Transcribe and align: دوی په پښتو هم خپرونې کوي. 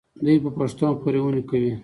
دوی 0.25 0.37
په 0.43 0.49
پښتو 0.57 0.83
هم 0.87 0.95
خپرونې 0.99 1.41
کوي. 1.49 1.73